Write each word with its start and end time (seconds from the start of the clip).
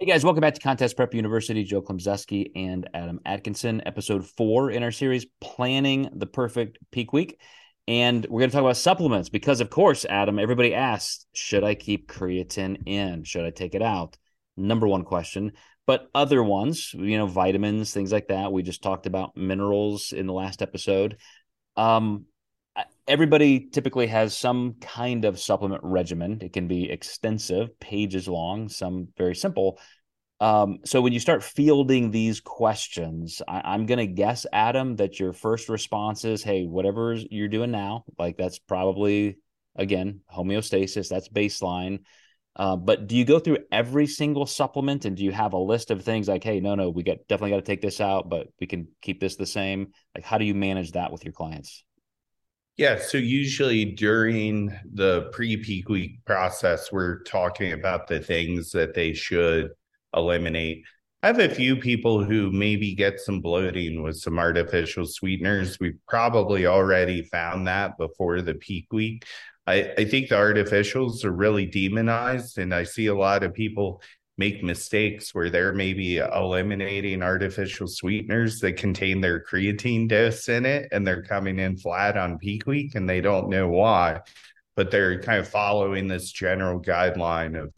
Hey 0.00 0.06
guys, 0.06 0.24
welcome 0.24 0.40
back 0.40 0.54
to 0.54 0.60
Contest 0.60 0.96
Prep 0.96 1.12
University. 1.12 1.62
Joe 1.62 1.82
Klemczewski 1.82 2.52
and 2.56 2.88
Adam 2.94 3.20
Atkinson, 3.26 3.82
episode 3.84 4.26
four 4.26 4.70
in 4.70 4.82
our 4.82 4.92
series, 4.92 5.26
Planning 5.42 6.08
the 6.14 6.24
Perfect 6.24 6.78
Peak 6.90 7.12
Week. 7.12 7.38
And 7.86 8.24
we're 8.30 8.38
going 8.40 8.48
to 8.48 8.54
talk 8.54 8.62
about 8.62 8.78
supplements 8.78 9.28
because, 9.28 9.60
of 9.60 9.68
course, 9.68 10.06
Adam, 10.06 10.38
everybody 10.38 10.74
asks, 10.74 11.26
should 11.34 11.64
I 11.64 11.74
keep 11.74 12.10
creatine 12.10 12.78
in? 12.86 13.24
Should 13.24 13.44
I 13.44 13.50
take 13.50 13.74
it 13.74 13.82
out? 13.82 14.16
Number 14.56 14.88
one 14.88 15.04
question. 15.04 15.52
But 15.86 16.08
other 16.14 16.42
ones, 16.42 16.94
you 16.94 17.18
know, 17.18 17.26
vitamins, 17.26 17.92
things 17.92 18.10
like 18.10 18.28
that. 18.28 18.52
We 18.52 18.62
just 18.62 18.82
talked 18.82 19.04
about 19.04 19.36
minerals 19.36 20.14
in 20.14 20.26
the 20.26 20.32
last 20.32 20.62
episode. 20.62 21.18
Um, 21.76 22.24
everybody 23.06 23.60
typically 23.60 24.06
has 24.06 24.36
some 24.36 24.74
kind 24.80 25.24
of 25.24 25.38
supplement 25.38 25.82
regimen. 25.82 26.38
It 26.42 26.52
can 26.52 26.68
be 26.68 26.90
extensive, 26.90 27.78
pages 27.80 28.28
long, 28.28 28.68
some 28.68 29.08
very 29.16 29.34
simple. 29.34 29.78
Um, 30.40 30.78
so 30.84 31.02
when 31.02 31.12
you 31.12 31.20
start 31.20 31.42
fielding 31.42 32.10
these 32.10 32.40
questions, 32.40 33.42
I, 33.46 33.74
am 33.74 33.84
going 33.84 33.98
to 33.98 34.06
guess, 34.06 34.46
Adam, 34.52 34.96
that 34.96 35.20
your 35.20 35.32
first 35.34 35.68
response 35.68 36.24
is, 36.24 36.42
"Hey, 36.42 36.64
whatever 36.64 37.14
you're 37.14 37.48
doing 37.48 37.70
now, 37.70 38.04
like 38.18 38.38
that's 38.38 38.58
probably 38.58 39.38
again 39.76 40.20
homeostasis. 40.34 41.08
That's 41.08 41.28
baseline." 41.28 42.00
Uh, 42.56 42.76
but 42.76 43.06
do 43.06 43.16
you 43.16 43.24
go 43.24 43.38
through 43.38 43.58
every 43.70 44.06
single 44.06 44.46
supplement 44.46 45.04
and 45.04 45.16
do 45.16 45.24
you 45.24 45.30
have 45.32 45.52
a 45.52 45.58
list 45.58 45.90
of 45.90 46.02
things 46.02 46.26
like, 46.26 46.42
"Hey, 46.42 46.60
no, 46.60 46.74
no, 46.74 46.88
we 46.88 47.02
got 47.02 47.18
definitely 47.28 47.50
got 47.50 47.56
to 47.56 47.62
take 47.62 47.82
this 47.82 48.00
out, 48.00 48.30
but 48.30 48.48
we 48.60 48.66
can 48.66 48.88
keep 49.02 49.20
this 49.20 49.36
the 49.36 49.46
same"? 49.46 49.92
Like, 50.14 50.24
how 50.24 50.38
do 50.38 50.46
you 50.46 50.54
manage 50.54 50.92
that 50.92 51.12
with 51.12 51.24
your 51.24 51.34
clients? 51.34 51.84
Yeah. 52.80 52.98
So 52.98 53.18
usually 53.18 53.84
during 53.84 54.74
the 54.94 55.28
pre 55.34 55.58
peak 55.58 55.90
week 55.90 56.24
process, 56.24 56.90
we're 56.90 57.22
talking 57.24 57.74
about 57.74 58.06
the 58.06 58.20
things 58.20 58.72
that 58.72 58.94
they 58.94 59.12
should 59.12 59.72
eliminate. 60.16 60.86
I 61.22 61.26
have 61.26 61.40
a 61.40 61.54
few 61.54 61.76
people 61.76 62.24
who 62.24 62.50
maybe 62.50 62.94
get 62.94 63.20
some 63.20 63.42
bloating 63.42 64.02
with 64.02 64.16
some 64.16 64.38
artificial 64.38 65.04
sweeteners. 65.04 65.78
We 65.78 65.96
probably 66.08 66.64
already 66.64 67.20
found 67.24 67.66
that 67.66 67.98
before 67.98 68.40
the 68.40 68.54
peak 68.54 68.86
week. 68.90 69.26
I, 69.66 69.92
I 69.98 70.04
think 70.06 70.30
the 70.30 70.36
artificials 70.36 71.22
are 71.22 71.32
really 71.32 71.66
demonized, 71.66 72.56
and 72.56 72.74
I 72.74 72.84
see 72.84 73.08
a 73.08 73.14
lot 73.14 73.42
of 73.42 73.52
people 73.52 74.00
make 74.40 74.64
mistakes 74.64 75.34
where 75.34 75.50
they're 75.50 75.74
maybe 75.74 76.16
eliminating 76.16 77.22
artificial 77.22 77.86
sweeteners 77.86 78.58
that 78.58 78.78
contain 78.78 79.20
their 79.20 79.44
creatine 79.44 80.08
dose 80.08 80.48
in 80.48 80.64
it 80.64 80.88
and 80.92 81.06
they're 81.06 81.22
coming 81.22 81.58
in 81.58 81.76
flat 81.76 82.16
on 82.16 82.38
peak 82.38 82.66
week 82.66 82.94
and 82.94 83.06
they 83.06 83.20
don't 83.20 83.50
know 83.50 83.68
why 83.68 84.18
but 84.76 84.90
they're 84.90 85.20
kind 85.20 85.38
of 85.38 85.46
following 85.46 86.08
this 86.08 86.32
general 86.32 86.80
guideline 86.80 87.54
of 87.54 87.70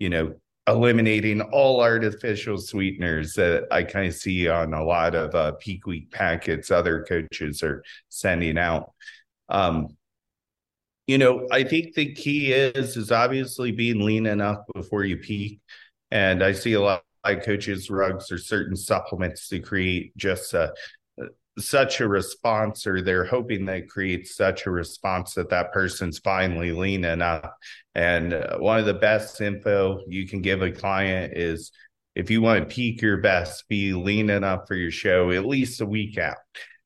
you 0.00 0.10
know 0.10 0.34
eliminating 0.66 1.40
all 1.40 1.80
artificial 1.80 2.58
sweeteners 2.58 3.34
that 3.34 3.68
I 3.70 3.84
kind 3.84 4.08
of 4.08 4.16
see 4.16 4.48
on 4.48 4.74
a 4.74 4.82
lot 4.82 5.14
of 5.14 5.32
uh, 5.32 5.52
peak 5.60 5.86
week 5.86 6.10
packets 6.10 6.72
other 6.72 7.04
coaches 7.04 7.62
are 7.62 7.84
sending 8.08 8.58
out. 8.58 8.90
Um, 9.48 9.96
you 11.06 11.18
know, 11.18 11.46
I 11.50 11.64
think 11.64 11.94
the 11.94 12.14
key 12.14 12.52
is 12.52 12.96
is 12.96 13.12
obviously 13.12 13.72
being 13.72 14.00
lean 14.00 14.26
enough 14.26 14.58
before 14.74 15.04
you 15.04 15.18
peak. 15.18 15.60
And 16.10 16.42
I 16.42 16.52
see 16.52 16.74
a 16.74 16.80
lot 16.80 17.02
of 17.24 17.42
coaches 17.42 17.90
rugs 17.90 18.30
or 18.30 18.38
certain 18.38 18.76
supplements 18.76 19.48
to 19.48 19.60
create 19.60 20.16
just 20.16 20.54
a, 20.54 20.72
such 21.58 22.00
a 22.00 22.08
response, 22.08 22.86
or 22.86 23.00
they're 23.00 23.24
hoping 23.24 23.66
that 23.66 23.88
creates 23.88 24.34
such 24.34 24.66
a 24.66 24.70
response 24.70 25.34
that 25.34 25.50
that 25.50 25.72
person's 25.72 26.18
finally 26.18 26.72
lean 26.72 27.04
enough. 27.04 27.50
And 27.94 28.32
uh, 28.32 28.58
one 28.58 28.78
of 28.78 28.86
the 28.86 28.94
best 28.94 29.40
info 29.40 30.00
you 30.08 30.26
can 30.26 30.40
give 30.42 30.62
a 30.62 30.72
client 30.72 31.36
is 31.36 31.70
if 32.14 32.30
you 32.30 32.40
want 32.40 32.60
to 32.60 32.74
peak 32.74 33.02
your 33.02 33.18
best, 33.18 33.68
be 33.68 33.92
lean 33.92 34.30
enough 34.30 34.66
for 34.66 34.74
your 34.74 34.90
show 34.90 35.30
at 35.30 35.46
least 35.46 35.80
a 35.80 35.86
week 35.86 36.16
out. 36.18 36.36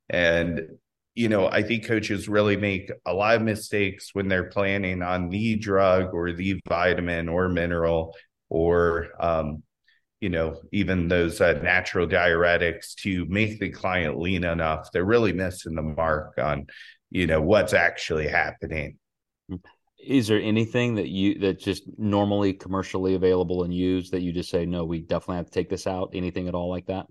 And 0.08 0.62
you 1.18 1.28
know, 1.28 1.48
I 1.48 1.64
think 1.64 1.84
coaches 1.84 2.28
really 2.28 2.56
make 2.56 2.92
a 3.04 3.12
lot 3.12 3.34
of 3.34 3.42
mistakes 3.42 4.10
when 4.12 4.28
they're 4.28 4.50
planning 4.50 5.02
on 5.02 5.30
the 5.30 5.56
drug 5.56 6.14
or 6.14 6.30
the 6.30 6.60
vitamin 6.68 7.28
or 7.28 7.48
mineral 7.48 8.14
or 8.48 9.08
um, 9.18 9.64
you 10.20 10.28
know 10.28 10.60
even 10.70 11.08
those 11.08 11.40
uh, 11.40 11.54
natural 11.54 12.06
diuretics 12.06 12.94
to 13.02 13.26
make 13.28 13.58
the 13.58 13.68
client 13.68 14.16
lean 14.16 14.44
enough. 14.44 14.92
They're 14.92 15.04
really 15.04 15.32
missing 15.32 15.74
the 15.74 15.82
mark 15.82 16.38
on 16.38 16.68
you 17.10 17.26
know 17.26 17.42
what's 17.42 17.74
actually 17.74 18.28
happening. 18.28 18.96
Is 19.98 20.28
there 20.28 20.40
anything 20.40 20.94
that 20.94 21.08
you 21.08 21.40
that 21.40 21.58
just 21.58 21.82
normally 21.98 22.52
commercially 22.52 23.16
available 23.16 23.64
and 23.64 23.74
used 23.74 24.12
that 24.12 24.22
you 24.22 24.32
just 24.32 24.50
say 24.50 24.66
no 24.66 24.84
we 24.84 25.00
definitely 25.00 25.38
have 25.38 25.46
to 25.46 25.52
take 25.52 25.68
this 25.68 25.88
out 25.88 26.10
anything 26.14 26.46
at 26.46 26.54
all 26.54 26.70
like 26.70 26.86
that 26.86 27.06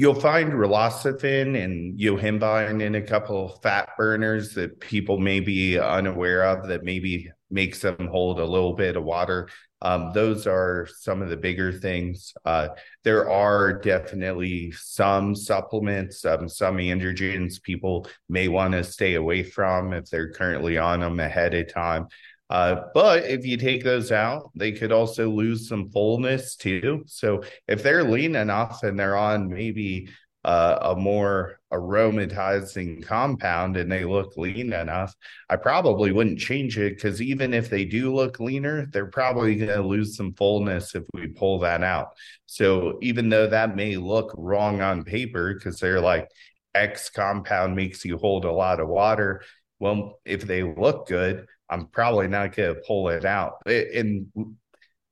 You'll 0.00 0.18
find 0.18 0.54
raloxifene 0.54 1.62
and 1.62 2.00
yohimbine 2.00 2.80
in 2.80 2.94
a 2.94 3.02
couple 3.02 3.60
fat 3.62 3.90
burners 3.98 4.54
that 4.54 4.80
people 4.80 5.18
may 5.18 5.40
be 5.40 5.78
unaware 5.78 6.44
of 6.44 6.68
that 6.68 6.84
maybe 6.84 7.30
makes 7.50 7.80
them 7.80 8.08
hold 8.10 8.40
a 8.40 8.46
little 8.46 8.72
bit 8.72 8.96
of 8.96 9.04
water. 9.04 9.50
Um, 9.82 10.10
those 10.14 10.46
are 10.46 10.88
some 11.00 11.20
of 11.20 11.28
the 11.28 11.36
bigger 11.36 11.70
things. 11.70 12.32
Uh, 12.46 12.68
there 13.04 13.28
are 13.28 13.74
definitely 13.74 14.72
some 14.72 15.34
supplements, 15.34 16.24
um, 16.24 16.48
some 16.48 16.78
androgens 16.78 17.62
people 17.62 18.08
may 18.26 18.48
want 18.48 18.72
to 18.72 18.82
stay 18.82 19.16
away 19.16 19.42
from 19.42 19.92
if 19.92 20.08
they're 20.08 20.32
currently 20.32 20.78
on 20.78 21.00
them 21.00 21.20
ahead 21.20 21.52
of 21.52 21.70
time. 21.70 22.08
Uh, 22.50 22.82
but 22.94 23.24
if 23.24 23.46
you 23.46 23.56
take 23.56 23.84
those 23.84 24.10
out, 24.10 24.50
they 24.56 24.72
could 24.72 24.90
also 24.90 25.30
lose 25.30 25.68
some 25.68 25.88
fullness 25.88 26.56
too. 26.56 27.04
So 27.06 27.44
if 27.68 27.82
they're 27.82 28.02
lean 28.02 28.34
enough 28.34 28.82
and 28.82 28.98
they're 28.98 29.16
on 29.16 29.48
maybe 29.48 30.08
uh, 30.44 30.78
a 30.82 30.96
more 30.96 31.60
aromatizing 31.72 33.04
compound 33.04 33.76
and 33.76 33.92
they 33.92 34.04
look 34.04 34.36
lean 34.36 34.72
enough, 34.72 35.14
I 35.48 35.56
probably 35.56 36.10
wouldn't 36.10 36.40
change 36.40 36.76
it 36.76 36.96
because 36.96 37.22
even 37.22 37.54
if 37.54 37.70
they 37.70 37.84
do 37.84 38.12
look 38.12 38.40
leaner, 38.40 38.86
they're 38.86 39.06
probably 39.06 39.54
going 39.54 39.70
to 39.70 39.86
lose 39.86 40.16
some 40.16 40.34
fullness 40.34 40.96
if 40.96 41.04
we 41.14 41.28
pull 41.28 41.60
that 41.60 41.84
out. 41.84 42.08
So 42.46 42.98
even 43.00 43.28
though 43.28 43.46
that 43.46 43.76
may 43.76 43.96
look 43.96 44.34
wrong 44.36 44.80
on 44.80 45.04
paper 45.04 45.54
because 45.54 45.78
they're 45.78 46.00
like 46.00 46.28
X 46.74 47.10
compound 47.10 47.76
makes 47.76 48.04
you 48.04 48.16
hold 48.16 48.44
a 48.44 48.52
lot 48.52 48.80
of 48.80 48.88
water, 48.88 49.42
well, 49.80 50.20
if 50.24 50.42
they 50.42 50.62
look 50.62 51.08
good, 51.08 51.46
I'm 51.68 51.86
probably 51.86 52.28
not 52.28 52.54
going 52.54 52.74
to 52.74 52.80
pull 52.86 53.08
it 53.08 53.24
out. 53.24 53.54
It, 53.66 53.94
and 53.96 54.26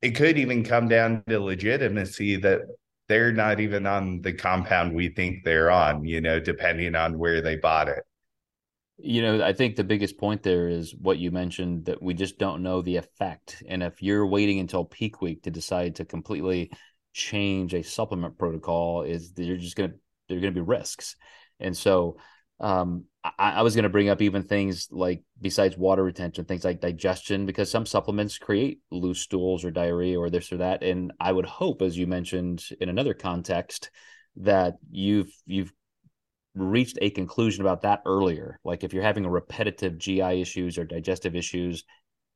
it 0.02 0.10
could 0.10 0.38
even 0.38 0.62
come 0.62 0.86
down 0.86 1.24
to 1.28 1.40
legitimacy 1.40 2.36
that 2.36 2.60
they're 3.08 3.32
not 3.32 3.58
even 3.58 3.86
on 3.86 4.20
the 4.20 4.34
compound 4.34 4.94
we 4.94 5.08
think 5.08 5.42
they're 5.42 5.70
on, 5.70 6.04
you 6.04 6.20
know, 6.20 6.38
depending 6.38 6.94
on 6.94 7.18
where 7.18 7.40
they 7.40 7.56
bought 7.56 7.88
it. 7.88 8.04
You 8.98 9.22
know, 9.22 9.42
I 9.42 9.52
think 9.52 9.76
the 9.76 9.84
biggest 9.84 10.18
point 10.18 10.42
there 10.42 10.68
is 10.68 10.94
what 10.94 11.18
you 11.18 11.30
mentioned 11.30 11.86
that 11.86 12.02
we 12.02 12.14
just 12.14 12.38
don't 12.38 12.62
know 12.62 12.82
the 12.82 12.96
effect. 12.96 13.62
And 13.66 13.82
if 13.82 14.02
you're 14.02 14.26
waiting 14.26 14.58
until 14.58 14.84
peak 14.84 15.22
week 15.22 15.44
to 15.44 15.50
decide 15.50 15.96
to 15.96 16.04
completely 16.04 16.70
change 17.14 17.74
a 17.74 17.82
supplement 17.82 18.36
protocol, 18.36 19.02
is 19.02 19.32
you're 19.36 19.56
just 19.56 19.76
going 19.76 19.90
to, 19.90 19.96
there 20.28 20.36
are 20.36 20.40
going 20.40 20.52
to 20.52 20.60
be 20.60 20.66
risks. 20.66 21.16
And 21.60 21.76
so, 21.76 22.18
um, 22.60 23.04
I, 23.38 23.52
I 23.52 23.62
was 23.62 23.74
going 23.74 23.84
to 23.84 23.88
bring 23.88 24.08
up 24.08 24.22
even 24.22 24.42
things 24.42 24.88
like 24.90 25.22
besides 25.40 25.76
water 25.76 26.04
retention, 26.04 26.44
things 26.44 26.64
like 26.64 26.80
digestion, 26.80 27.46
because 27.46 27.70
some 27.70 27.86
supplements 27.86 28.38
create 28.38 28.80
loose 28.90 29.20
stools 29.20 29.64
or 29.64 29.70
diarrhea 29.70 30.18
or 30.18 30.30
this 30.30 30.52
or 30.52 30.58
that. 30.58 30.82
And 30.82 31.12
I 31.20 31.32
would 31.32 31.46
hope, 31.46 31.82
as 31.82 31.96
you 31.96 32.06
mentioned 32.06 32.64
in 32.80 32.88
another 32.88 33.14
context, 33.14 33.90
that 34.36 34.74
you've 34.90 35.32
you've 35.46 35.72
reached 36.54 36.98
a 37.00 37.10
conclusion 37.10 37.62
about 37.62 37.82
that 37.82 38.02
earlier. 38.06 38.58
Like 38.64 38.84
if 38.84 38.92
you're 38.92 39.02
having 39.02 39.24
a 39.24 39.30
repetitive 39.30 39.98
GI 39.98 40.40
issues 40.40 40.78
or 40.78 40.84
digestive 40.84 41.34
issues, 41.34 41.84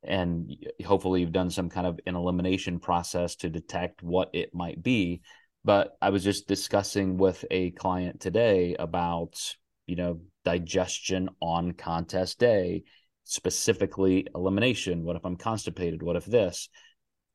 and 0.02 0.50
hopefully 0.84 1.20
you've 1.20 1.32
done 1.32 1.50
some 1.50 1.68
kind 1.68 1.86
of 1.86 2.00
an 2.06 2.16
elimination 2.16 2.80
process 2.80 3.36
to 3.36 3.48
detect 3.48 4.02
what 4.02 4.30
it 4.32 4.54
might 4.54 4.82
be. 4.82 5.22
But 5.64 5.96
I 6.02 6.10
was 6.10 6.24
just 6.24 6.48
discussing 6.48 7.18
with 7.18 7.44
a 7.50 7.70
client 7.70 8.20
today 8.20 8.74
about 8.76 9.38
you 9.86 9.96
know, 9.96 10.20
digestion 10.44 11.28
on 11.40 11.72
contest 11.72 12.38
day, 12.38 12.84
specifically 13.24 14.26
elimination. 14.34 15.04
What 15.04 15.16
if 15.16 15.24
I'm 15.24 15.36
constipated? 15.36 16.02
What 16.02 16.16
if 16.16 16.24
this? 16.24 16.68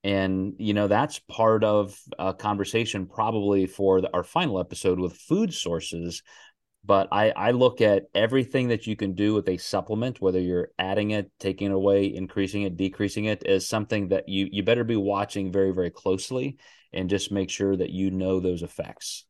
And, 0.04 0.54
you 0.58 0.74
know, 0.74 0.88
that's 0.88 1.20
part 1.20 1.64
of 1.64 2.00
a 2.18 2.34
conversation 2.34 3.08
probably 3.08 3.66
for 3.66 4.02
the, 4.02 4.14
our 4.14 4.24
final 4.24 4.60
episode 4.60 5.00
with 5.00 5.18
food 5.18 5.54
sources. 5.54 6.24
But 6.86 7.10
I, 7.12 7.32
I 7.32 7.52
look 7.52 7.82
at 7.82 8.04
everything 8.16 8.70
that 8.70 8.88
you 8.88 8.96
can 8.96 9.14
do 9.14 9.34
with 9.34 9.50
a 9.50 9.58
supplement, 9.58 10.22
whether 10.22 10.40
you're 10.40 10.70
adding 10.80 11.12
it, 11.12 11.30
taking 11.40 11.68
it 11.68 11.74
away, 11.74 12.06
increasing 12.06 12.62
it, 12.62 12.78
decreasing 12.78 13.26
it, 13.26 13.46
as 13.46 13.68
something 13.68 14.08
that 14.10 14.30
you 14.30 14.48
you 14.50 14.64
better 14.64 14.86
be 14.86 14.96
watching 14.96 15.52
very, 15.52 15.72
very 15.72 15.90
closely 15.90 16.58
and 16.94 17.10
just 17.10 17.32
make 17.32 17.50
sure 17.50 17.76
that 17.76 17.90
you 17.90 18.12
know 18.12 18.40
those 18.40 18.64
effects. 18.64 19.26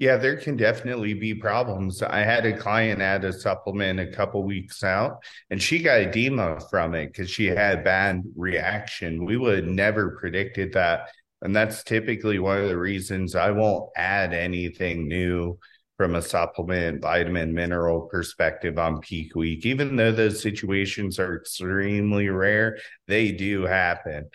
Yeah, 0.00 0.16
there 0.16 0.36
can 0.36 0.56
definitely 0.56 1.14
be 1.14 1.34
problems. 1.34 2.02
I 2.02 2.20
had 2.20 2.44
a 2.46 2.56
client 2.56 3.00
add 3.00 3.24
a 3.24 3.32
supplement 3.32 4.00
a 4.00 4.08
couple 4.10 4.42
weeks 4.42 4.82
out, 4.82 5.22
and 5.50 5.62
she 5.62 5.82
got 5.82 6.00
edema 6.00 6.58
from 6.68 6.94
it 6.94 7.12
because 7.12 7.30
she 7.30 7.46
had 7.46 7.84
bad 7.84 8.22
reaction. 8.36 9.24
We 9.24 9.36
would 9.36 9.64
have 9.64 9.72
never 9.72 10.16
predicted 10.18 10.72
that. 10.72 11.10
And 11.42 11.54
that's 11.54 11.84
typically 11.84 12.38
one 12.38 12.58
of 12.58 12.68
the 12.68 12.78
reasons 12.78 13.36
I 13.36 13.50
won't 13.52 13.90
add 13.96 14.32
anything 14.32 15.06
new 15.06 15.58
from 15.96 16.16
a 16.16 16.22
supplement, 16.22 17.00
vitamin, 17.00 17.54
mineral 17.54 18.08
perspective 18.08 18.78
on 18.78 19.00
peak 19.00 19.36
week. 19.36 19.64
Even 19.64 19.94
though 19.94 20.10
those 20.10 20.42
situations 20.42 21.20
are 21.20 21.36
extremely 21.36 22.28
rare, 22.30 22.78
they 23.06 23.30
do 23.30 23.62
happen. 23.62 24.28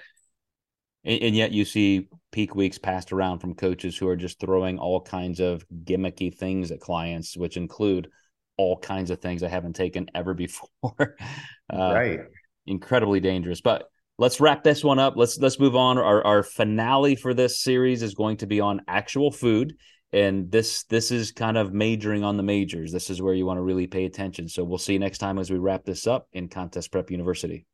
And, 1.03 1.21
and, 1.21 1.35
yet 1.35 1.51
you 1.51 1.65
see 1.65 2.07
peak 2.31 2.55
weeks 2.55 2.77
passed 2.77 3.13
around 3.13 3.39
from 3.39 3.55
coaches 3.55 3.97
who 3.97 4.07
are 4.07 4.15
just 4.15 4.39
throwing 4.39 4.77
all 4.77 5.01
kinds 5.01 5.39
of 5.39 5.65
gimmicky 5.83 6.35
things 6.35 6.71
at 6.71 6.79
clients, 6.79 7.37
which 7.37 7.57
include 7.57 8.09
all 8.57 8.77
kinds 8.77 9.09
of 9.09 9.19
things 9.19 9.41
I 9.41 9.47
haven't 9.47 9.75
taken 9.75 10.09
ever 10.13 10.33
before. 10.35 11.15
uh, 11.73 11.93
right. 11.93 12.19
Incredibly 12.67 13.19
dangerous. 13.19 13.61
But 13.61 13.89
let's 14.17 14.39
wrap 14.39 14.63
this 14.63 14.83
one 14.83 14.99
up. 14.99 15.13
Let's 15.15 15.39
let's 15.39 15.59
move 15.59 15.75
on. 15.75 15.97
Our 15.97 16.23
our 16.23 16.43
finale 16.43 17.15
for 17.15 17.33
this 17.33 17.61
series 17.61 18.03
is 18.03 18.13
going 18.13 18.37
to 18.37 18.47
be 18.47 18.59
on 18.59 18.81
actual 18.87 19.31
food. 19.31 19.75
And 20.11 20.51
this 20.51 20.83
this 20.85 21.11
is 21.11 21.31
kind 21.31 21.57
of 21.57 21.73
majoring 21.73 22.23
on 22.23 22.35
the 22.35 22.43
majors. 22.43 22.91
This 22.91 23.09
is 23.09 23.21
where 23.21 23.33
you 23.33 23.45
want 23.45 23.57
to 23.57 23.63
really 23.63 23.87
pay 23.87 24.05
attention. 24.05 24.49
So 24.49 24.63
we'll 24.63 24.77
see 24.77 24.93
you 24.93 24.99
next 24.99 25.19
time 25.19 25.39
as 25.39 25.49
we 25.49 25.57
wrap 25.57 25.85
this 25.85 26.05
up 26.05 26.27
in 26.33 26.49
Contest 26.49 26.91
Prep 26.91 27.09
University. 27.09 27.65